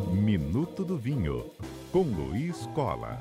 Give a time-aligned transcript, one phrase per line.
[0.00, 1.50] Minuto do Vinho,
[1.92, 3.18] com Luiz Cola.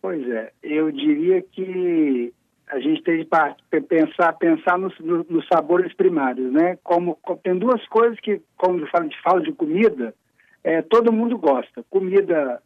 [0.00, 2.32] Pois é, eu diria que
[2.68, 6.78] a gente tem que pensar, pensar nos, nos sabores primários, né?
[6.84, 10.14] Como, tem duas coisas que, como falo de, falo de comida,
[10.62, 11.82] é, todo mundo gosta.
[11.88, 12.62] Comida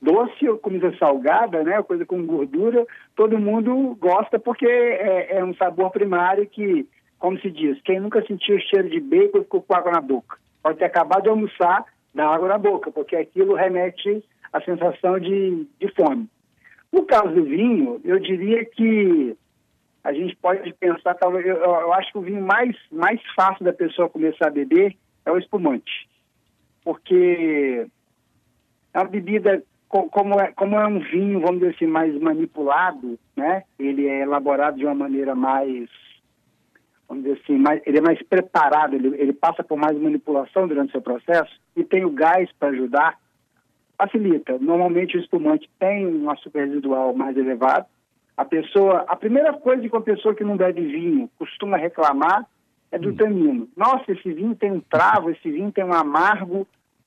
[0.00, 1.82] doce ou comida salgada, né?
[1.82, 7.50] Coisa com gordura, todo mundo gosta porque é, é, um sabor primário que, como se
[7.50, 10.38] diz, quem nunca sentiu o cheiro de bacon ficou com água na boca.
[10.62, 15.66] Pode ter acabado de almoçar, dá água na boca, porque aquilo remete à sensação de,
[15.78, 16.28] de fome.
[16.92, 19.36] No caso do vinho, eu diria que
[20.02, 23.72] a gente pode pensar, talvez, eu, eu acho que o vinho mais, mais fácil da
[23.72, 26.08] pessoa começar a beber é o espumante.
[26.82, 27.86] Porque
[28.94, 33.64] é uma bebida como é, como é um vinho, vamos dizer assim, mais manipulado, né?
[33.78, 35.88] Ele é elaborado de uma maneira mais,
[37.10, 40.90] vamos dizer assim, mais, ele é mais preparado, ele, ele passa por mais manipulação durante
[40.90, 43.18] o seu processo e tem o gás para ajudar,
[43.98, 44.56] facilita.
[44.58, 47.84] Normalmente o espumante tem um açúcar residual mais elevado.
[48.36, 52.46] A pessoa, a primeira coisa que uma pessoa que não bebe vinho costuma reclamar
[52.92, 53.16] é do hum.
[53.16, 53.68] tanino.
[53.76, 56.66] Nossa, esse vinho tem um travo, esse vinho tem um amargo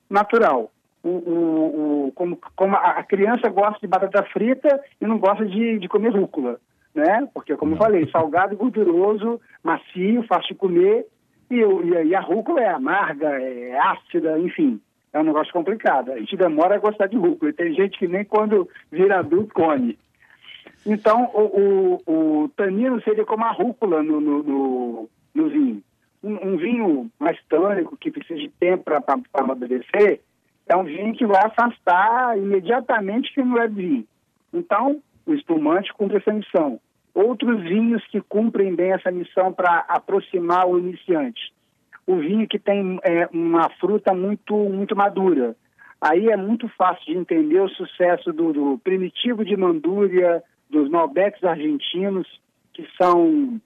[0.09, 0.69] natural
[1.03, 5.77] o, o, o, como, como a criança gosta de batata frita e não gosta de,
[5.77, 6.59] de comer rúcula,
[6.93, 7.27] né?
[7.33, 11.05] Porque, como eu falei, salgado, gorduroso, macio, fácil de comer,
[11.49, 14.79] e, e, a rúcula é amarga, é ácida, enfim,
[15.11, 16.11] é um negócio complicado.
[16.11, 19.53] A gente demora a gostar de rúcula, e tem gente que nem quando vira adulto
[19.53, 19.97] come.
[20.85, 25.83] Então, o, o, o tanino seria como a rúcula no, no, no, no vinho.
[26.23, 29.03] Um, um, vinho mais tânico, que precisa de tempo para
[29.33, 30.21] amadurecer,
[30.67, 34.05] é um vinho que vai afastar imediatamente quem não é vinho.
[34.53, 36.79] Então, o espumante cumpre essa missão.
[37.13, 41.53] Outros vinhos que cumprem bem essa missão para aproximar o iniciante.
[42.05, 45.55] O vinho que tem é, uma fruta muito, muito madura.
[46.01, 51.43] Aí é muito fácil de entender o sucesso do, do primitivo de Mandúria, dos Malbecs
[51.43, 52.27] argentinos,
[52.73, 53.61] que são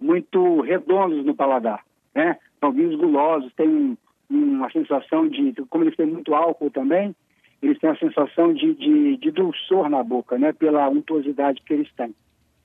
[0.00, 1.84] muito redondos no paladar.
[2.14, 2.38] Né?
[2.58, 3.98] São vinhos gulosos, têm
[4.30, 7.14] uma sensação de, como eles têm muito álcool também,
[7.62, 11.92] eles têm a sensação de, de, de dulçor na boca, né, pela untuosidade que eles
[11.94, 12.14] têm.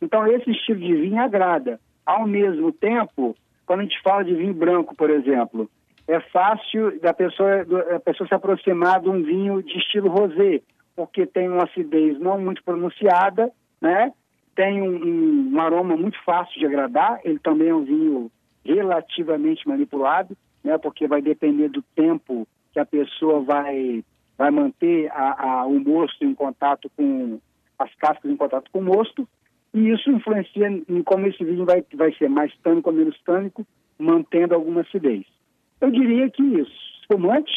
[0.02, 1.80] Então, esse estilo de vinho agrada.
[2.06, 5.70] Ao mesmo tempo, quando a gente fala de vinho branco, por exemplo,
[6.08, 10.62] é fácil da pessoa, da pessoa se aproximar de um vinho de estilo rosé,
[10.96, 14.12] porque tem uma acidez não muito pronunciada, né?
[14.58, 18.32] tem um, um, aroma muito fácil de agradar, ele também é um vinho
[18.66, 24.04] relativamente manipulado, né, porque vai depender do tempo que a pessoa vai,
[24.38, 27.40] vai manter a, a, o mosto em contato com
[27.80, 29.28] as cascas em contato com o mosto,
[29.74, 33.66] e isso influencia em como esse vinho vai, vai ser mais tânico ou menos tânico,
[34.00, 35.26] mantendo alguma acidez.
[35.80, 37.52] Eu diria que isso, espumante,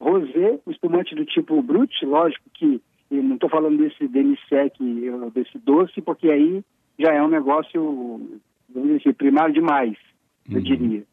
[0.00, 4.74] rosé, espumante do tipo brut, lógico que não estou falando desse demi-sec,
[5.34, 6.64] desse doce, porque aí
[6.98, 8.40] já é um negócio,
[8.72, 9.96] vamos dizer, primário demais,
[10.48, 10.62] eu uhum.
[10.62, 11.04] diria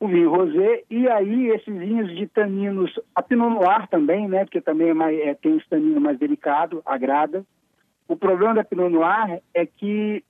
[0.00, 4.60] o vinho rosé, e aí esses vinhos de taninos, a Pinot Noir também, né, porque
[4.60, 7.44] também é mais, é, tem esse tanino mais delicado, agrada.
[8.06, 10.22] O problema da Pinot Noir é que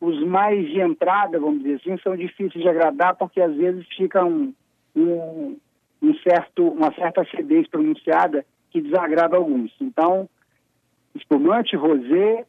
[0.00, 4.24] os mais de entrada, vamos dizer assim, são difíceis de agradar porque às vezes fica
[4.24, 4.52] um,
[4.96, 5.56] um,
[6.02, 9.70] um certo, uma certa acidez pronunciada que desagrada alguns.
[9.80, 10.28] Então,
[11.14, 12.46] espumante, rosé,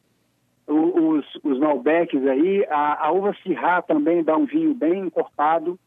[0.66, 5.78] os, os Malbecs aí, a, a uva Syrah também dá um vinho bem encorpado,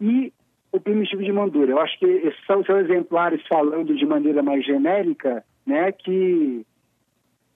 [0.00, 0.32] e
[0.72, 1.72] o primitivo de Mandura.
[1.72, 6.64] Eu acho que esses são, são exemplares falando de maneira mais genérica, né, que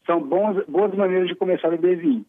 [0.06, 2.24] são bons, boas maneiras de começar a beber vinho.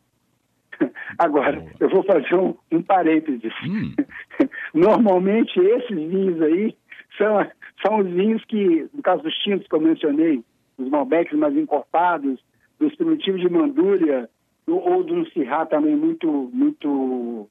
[1.17, 3.53] Agora, eu vou fazer um, um parênteses.
[3.65, 3.93] Hum.
[4.73, 6.75] Normalmente, esses vinhos aí
[7.17, 7.47] são,
[7.85, 10.43] são os vinhos que, no caso dos tintos que eu mencionei,
[10.77, 12.39] os Malbecs mais encorpados,
[12.79, 14.29] dos primitivos de Mandúria,
[14.67, 17.47] ou, ou de um Sirá também muito, muito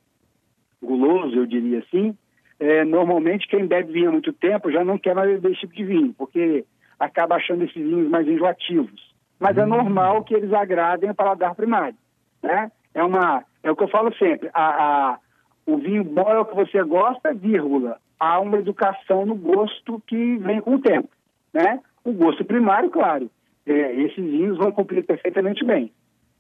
[0.83, 2.17] guloso, eu diria assim,
[2.61, 5.75] é, normalmente quem bebe vinho há muito tempo já não quer mais beber esse tipo
[5.75, 6.65] de vinho, porque
[6.99, 9.11] acaba achando esses vinhos mais enjoativos.
[9.39, 9.69] Mas é hum.
[9.69, 11.97] normal que eles agradem o paladar primário,
[12.43, 12.71] né?
[12.95, 14.65] É, uma, é o que eu falo sempre, a,
[15.13, 15.19] a,
[15.65, 17.99] o vinho bom é o que você gosta, vírgula.
[18.19, 21.09] Há uma educação no gosto que vem com o tempo,
[21.55, 21.81] né?
[22.05, 23.31] O gosto primário, claro,
[23.65, 25.91] é, esses vinhos vão cumprir perfeitamente bem,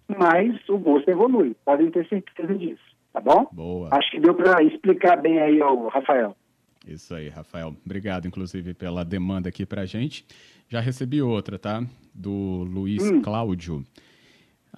[0.06, 3.46] mas o gosto evolui, podem ter certeza disso, tá bom?
[3.52, 3.88] Boa.
[3.92, 6.36] Acho que deu para explicar bem aí ao Rafael.
[6.86, 7.74] Isso aí, Rafael.
[7.84, 10.24] Obrigado, inclusive, pela demanda aqui para a gente.
[10.68, 11.84] Já recebi outra, tá?
[12.14, 13.20] Do Luiz hum.
[13.20, 13.84] Cláudio.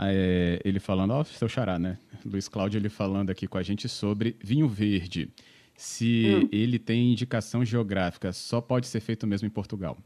[0.01, 1.99] É, ele falando, ó, seu xará, né?
[2.25, 5.31] Luiz Cláudio, ele falando aqui com a gente sobre vinho verde.
[5.77, 6.49] Se hum.
[6.51, 9.97] ele tem indicação geográfica, só pode ser feito mesmo em Portugal.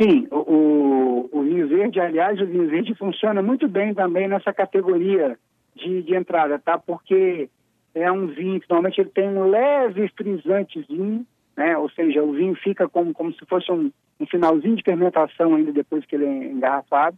[0.00, 4.52] Sim, o, o, o vinho verde, aliás, o vinho verde funciona muito bem também nessa
[4.52, 5.38] categoria
[5.74, 6.78] de, de entrada, tá?
[6.78, 7.48] Porque
[7.94, 11.26] é um vinho que normalmente ele tem um leve frisantezinho,
[11.56, 11.76] né?
[11.76, 15.72] Ou seja, o vinho fica como, como se fosse um, um finalzinho de fermentação ainda
[15.72, 17.16] depois que ele é engarrafado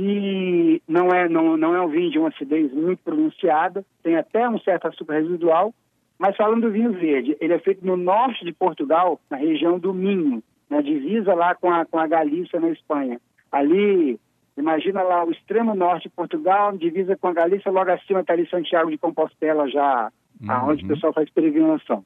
[0.00, 4.48] e não é, não, não é um vinho de uma acidez muito pronunciada, tem até
[4.48, 5.74] um certo açúcar residual,
[6.16, 9.92] mas falando do vinho verde, ele é feito no norte de Portugal, na região do
[9.92, 10.40] Minho,
[10.70, 13.20] na divisa lá com a, com a Galícia, na Espanha.
[13.50, 14.20] Ali,
[14.58, 18.48] imagina lá o extremo norte de Portugal, divisa com a Galícia, logo acima está ali
[18.48, 20.10] Santiago de Compostela, já
[20.40, 20.50] uhum.
[20.50, 22.04] aonde o pessoal faz peregrinação.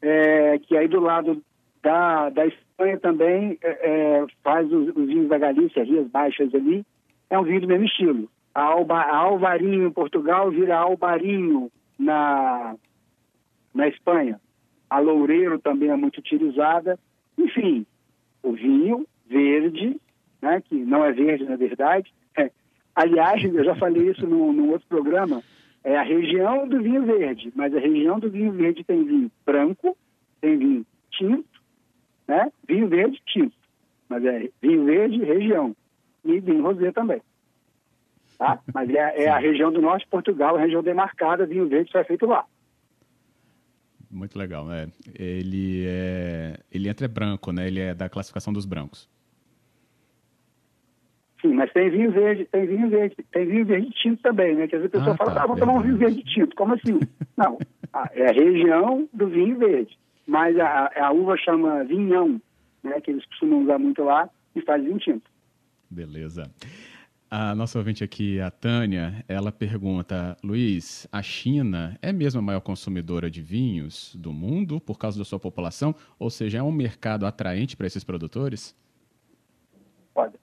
[0.00, 1.42] É, que aí do lado
[1.82, 6.84] da, da Espanha também é, é faz os, os vinhos da Galícia, Rias Baixas ali,
[7.30, 8.28] é um vinho do mesmo estilo.
[8.54, 12.74] A, Alba, a Alvarinho em Portugal vira Albarinho na,
[13.74, 14.40] na Espanha.
[14.88, 16.98] A Loureiro também é muito utilizada.
[17.36, 17.86] Enfim,
[18.42, 20.00] o vinho verde,
[20.40, 22.12] né, que não é verde na verdade.
[22.36, 22.50] É.
[22.94, 25.42] Aliás, eu já falei isso no, no outro programa,
[25.84, 29.96] é a região do vinho verde, mas a região do vinho verde tem vinho branco,
[30.40, 31.62] tem vinho tinto,
[32.26, 32.50] né?
[32.66, 33.56] Vinho verde, tinto.
[34.08, 35.74] Mas é vinho verde, região
[36.24, 37.22] e vinho rosé também.
[38.36, 38.60] Tá?
[38.72, 41.98] Mas é, é a região do norte de Portugal, a região demarcada, vinho verde só
[41.98, 42.44] é feito lá.
[44.10, 44.88] Muito legal, né?
[45.14, 47.66] Ele é, ele entra branco, né?
[47.66, 49.08] Ele é da classificação dos brancos.
[51.40, 54.66] Sim, mas tem vinho verde, tem vinho verde, tem vinho verde tinto também, né?
[54.66, 56.56] Que às vezes a pessoa ah, fala, tá, ah, vou tomar um vinho verde tinto.
[56.56, 56.98] Como assim?
[57.36, 57.58] Não,
[58.12, 59.96] é a região do vinho verde.
[60.26, 62.40] Mas a, a uva chama vinhão,
[62.82, 63.00] né?
[63.00, 65.30] Que eles costumam usar muito lá e faz vinho tinto.
[65.88, 66.50] Beleza.
[67.30, 72.60] A nossa ouvinte aqui, a Tânia, ela pergunta: Luiz, a China é mesmo a maior
[72.60, 75.94] consumidora de vinhos do mundo por causa da sua população?
[76.18, 78.74] Ou seja, é um mercado atraente para esses produtores?
[80.14, 80.34] Pode.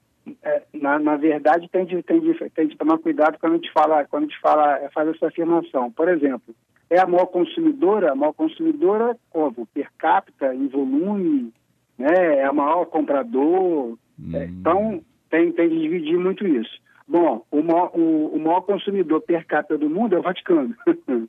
[0.42, 3.72] É, na, na, verdade, tem de, tem, de, tem de tomar cuidado quando a gente
[3.72, 5.90] fala, quando a gente fala, é, faz essa afirmação.
[5.90, 6.54] Por exemplo,
[6.88, 11.52] é a maior consumidora, a maior consumidora como per capita, em volume,
[11.98, 12.36] né?
[12.38, 13.98] é a maior comprador.
[14.18, 14.30] Hum.
[14.32, 16.78] É, então, tem, tem de dividir muito isso.
[17.08, 20.74] Bom, o maior, o, o maior consumidor per capita do mundo é o Vaticano.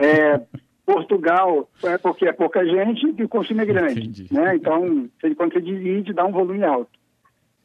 [0.00, 0.40] é,
[0.84, 4.26] Portugal é porque é pouca gente e o consumo é grande.
[4.32, 4.56] Né?
[4.56, 6.90] Então, quando você divide, dá um volume alto.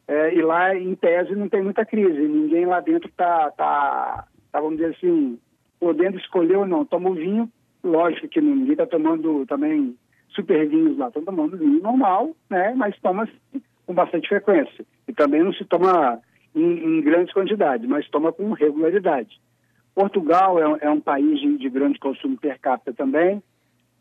[0.07, 2.27] É, e lá, em tese, não tem muita crise.
[2.27, 5.39] Ninguém lá dentro está, tá, tá, vamos dizer assim,
[5.79, 6.85] podendo escolher ou não.
[6.85, 7.49] Toma o vinho,
[7.83, 9.95] lógico que ninguém está tomando também
[10.29, 11.07] super vinhos lá.
[11.07, 12.73] Estão tomando vinho normal, né?
[12.75, 13.27] mas toma
[13.85, 14.85] com bastante frequência.
[15.07, 16.19] E também não se toma
[16.55, 19.39] em, em grandes quantidades, mas toma com regularidade.
[19.93, 23.41] Portugal é, é um país de, de, grande consumo per capita também.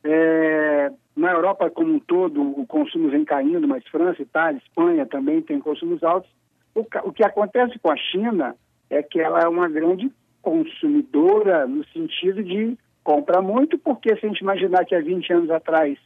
[0.02, 5.42] É, na Europa como um todo, o consumo vem caindo, mas França, Itália, Espanha também
[5.42, 6.30] tem consumos altos.
[6.74, 8.56] O, o que acontece com a China
[8.88, 14.28] é que ela é uma grande consumidora no sentido de compra muito, porque se a
[14.28, 15.98] gente imaginar que há 20 anos atrás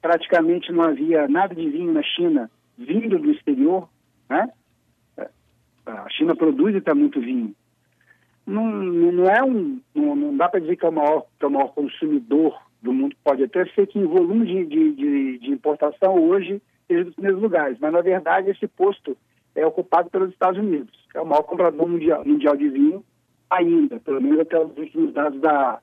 [0.00, 3.88] praticamente não havia nada de vinho na China vindo do exterior,
[4.28, 4.48] né?
[5.86, 7.54] A China produz e está muito vinho.
[8.46, 11.48] Não, não é um, não, não dá para dizer que é, o maior, que é
[11.48, 13.16] o maior consumidor do mundo.
[13.24, 17.42] Pode até ser que em volume de, de, de, de importação hoje seja dos primeiros
[17.42, 19.16] lugares, mas na verdade esse posto
[19.54, 23.04] é ocupado pelos Estados Unidos, é o maior comprador mundial, mundial de vinho
[23.50, 25.80] ainda, pelo menos até os últimos dados da,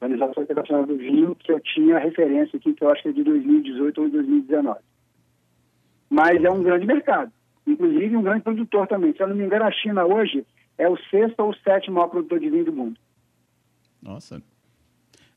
[0.00, 3.24] Organização Internacional do Vinho, que eu tinha referência aqui, que eu acho que é de
[3.24, 4.80] 2018 ou 2019.
[6.10, 7.32] Mas é um grande mercado,
[7.66, 9.14] inclusive um grande produtor também.
[9.14, 12.38] Se eu não me engano, a China hoje é o sexto ou sétimo maior produtor
[12.38, 13.00] de vinho do mundo.
[14.02, 14.42] Nossa.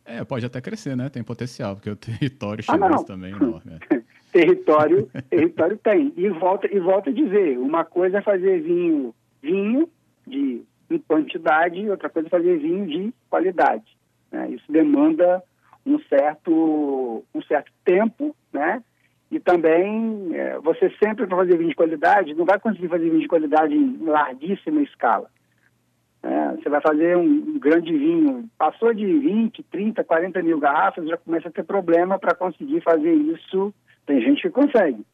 [0.10, 1.08] É, pode até crescer, né?
[1.10, 3.80] Tem potencial, porque o território ah, chinês ah, também é enorme.
[3.90, 4.02] É.
[4.34, 6.12] território, território tem.
[6.18, 9.90] E volta, e volta a dizer, uma coisa é fazer vinho, vinho
[10.26, 13.86] de em quantidade, outra coisa é fazer vinho de qualidade.
[14.32, 14.50] Né?
[14.52, 15.44] Isso demanda
[15.86, 18.84] um certo, um certo tempo, né?
[19.32, 23.22] E também é, você sempre para fazer vinho de qualidade não vai conseguir fazer vinho
[23.22, 25.30] de qualidade em larguíssima escala.
[26.22, 31.18] É, você vai fazer um, grande vinho, passou de 20, 30, 40 mil garrafas, já
[31.18, 33.74] começa a ter problema para conseguir fazer isso.
[34.06, 35.06] Tem gente que consegue,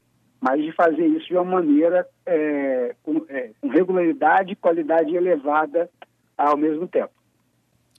[0.41, 5.89] mas de fazer isso de uma maneira é, com, é, com regularidade e qualidade elevada
[6.38, 7.12] ao mesmo tempo.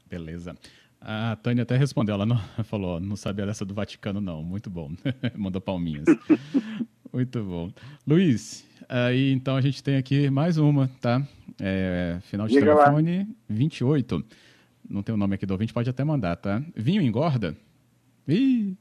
[0.08, 0.56] Beleza.
[1.00, 4.90] A Tânia até respondeu, ela não, falou, não sabia dessa do Vaticano não, muito bom,
[5.36, 6.04] mandou palminhas.
[7.12, 7.70] muito bom.
[8.06, 11.22] Luiz, aí então a gente tem aqui mais uma, tá?
[11.60, 13.26] É, final de Diga telefone lá.
[13.48, 14.24] 28.
[14.88, 16.62] Não tem o nome aqui do ouvinte, pode até mandar, tá?
[16.74, 17.56] Vinho engorda?
[18.28, 18.76] Ih!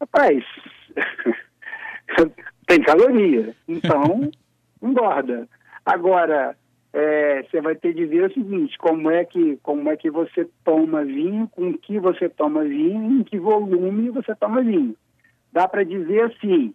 [0.00, 0.44] Rapaz,
[2.66, 4.30] tem caloria, então
[4.82, 5.48] engorda.
[5.84, 6.56] Agora,
[6.92, 10.48] é, você vai ter de ver o seguinte, como é que como é que você
[10.64, 14.96] toma vinho, com que você toma vinho, em que volume você toma vinho.
[15.52, 16.74] Dá para dizer assim,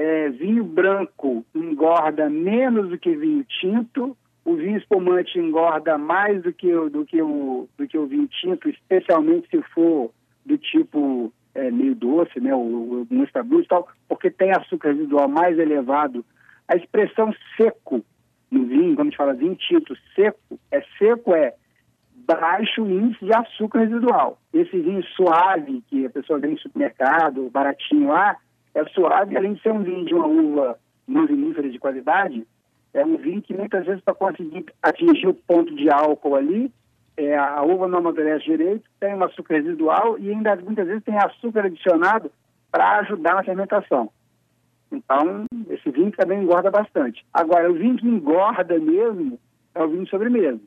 [0.00, 4.16] é, vinho branco engorda menos do que vinho tinto,
[4.46, 8.70] o vinho espumante engorda mais do que, do que, o, do que o vinho tinto,
[8.70, 10.10] especialmente se for
[10.46, 15.28] do tipo é, meio doce, né, o, o Mustra e tal, porque tem açúcar residual
[15.28, 16.24] mais elevado.
[16.66, 18.02] A expressão seco
[18.50, 21.52] no vinho, quando a gente fala vinho tinto seco, é seco é
[22.26, 24.38] baixo índice de açúcar residual.
[24.54, 28.38] Esse vinho suave, que a pessoa vem no supermercado, baratinho lá,
[28.74, 32.46] é suave, além de ser um vinho de uma uva não vinífera de qualidade,
[32.94, 36.72] é um vinho que muitas vezes para conseguir atingir o ponto de álcool ali,
[37.16, 41.16] é, a uva não amadurece direito, tem um açúcar residual e ainda muitas vezes tem
[41.16, 42.30] açúcar adicionado
[42.70, 44.10] para ajudar na fermentação.
[44.90, 47.24] Então, esse vinho também engorda bastante.
[47.32, 49.38] Agora, o vinho que engorda mesmo
[49.74, 50.60] é o vinho sobremesa.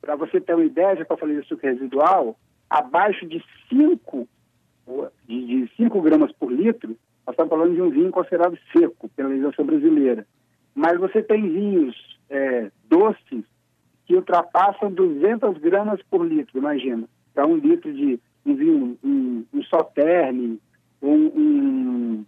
[0.00, 2.36] Para você ter uma ideia, já que eu falei de açúcar residual,
[2.68, 4.28] abaixo de 5
[5.26, 9.28] de, de 5 gramas por litro, nós estamos falando de um vinho considerado seco pela
[9.28, 10.26] legislação brasileira.
[10.74, 13.44] Mas você tem vinhos é, doces
[14.06, 17.04] que ultrapassam 200 gramas por litro, imagina.
[17.32, 20.58] Para um litro de um vinho, um, um Sauternes,
[21.00, 22.24] um, um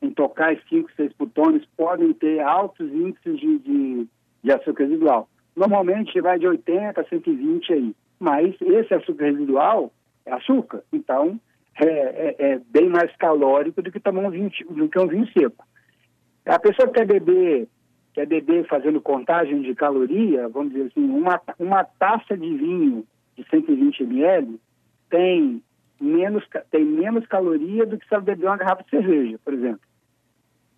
[0.00, 4.06] em tocais 5, 6 putones podem ter altos índices de, de,
[4.44, 5.28] de, açúcar residual.
[5.56, 9.92] Normalmente vai de 80 a 120 aí, mas esse açúcar residual
[10.24, 11.40] é açúcar, então
[11.80, 15.26] é, é, é bem mais calórico do que tomar um vinho, do que um vinho
[15.32, 15.64] seco.
[16.46, 17.68] A pessoa que quer beber,
[18.14, 23.06] quer beber fazendo contagem de caloria, vamos dizer assim, uma, uma taça de vinho
[23.36, 24.60] de 120 ml
[25.10, 25.62] tem
[26.00, 29.80] menos, tem menos caloria do que se ela beber uma garrafa de cerveja, por exemplo.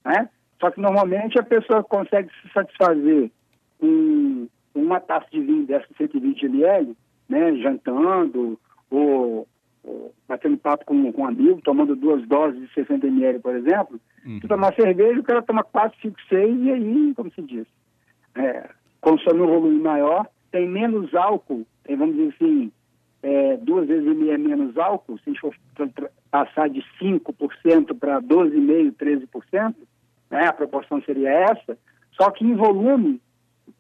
[0.05, 0.29] Né?
[0.61, 3.31] Só que normalmente a pessoa consegue se satisfazer
[3.79, 6.97] com uma taça de vinho dessa 120 ml,
[7.29, 8.59] né, jantando
[8.91, 9.49] ou, ou
[10.31, 14.01] batendo papo com, com um amigo, tomando duas doses de 60 ml, por exemplo.
[14.25, 14.41] Uhum.
[14.41, 17.67] Se tomar cerveja, o cara toma 4, 5, 6 e aí, como se diz,
[18.37, 18.71] é,
[19.01, 22.71] consome um volume maior, tem menos álcool, tem, vamos dizer assim,
[23.25, 25.53] é, duas vezes e menos álcool, se a gente for
[26.31, 29.75] passar de 5% para 12,5%, 13%,
[30.31, 31.77] né, a proporção seria essa,
[32.13, 33.21] só que em volume,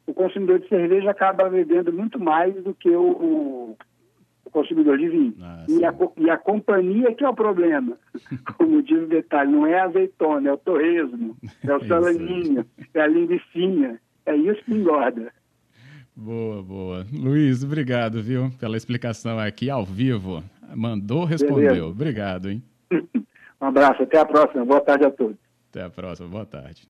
[0.04, 3.76] o consumidor de cerveja acaba bebendo muito mais do que o, o,
[4.50, 5.34] o consumidor de vinho.
[5.40, 7.96] Ah, e, a, e, a, companhia que é o problema.
[8.58, 13.00] Como diz o detalhe, não é a azeitona, é o torresmo, é o salaninho, é
[13.00, 14.00] a linguiçinha.
[14.26, 15.32] É isso que engorda.
[16.14, 17.06] Boa, boa.
[17.12, 20.42] Luiz, obrigado, viu, pela explicação aqui ao vivo.
[20.74, 21.68] Mandou, respondeu.
[21.68, 21.86] Beleza.
[21.86, 22.62] Obrigado, hein?
[23.60, 24.64] um abraço, até a próxima.
[24.64, 25.36] Boa tarde a todos.
[25.70, 26.88] Até a próxima, boa tarde.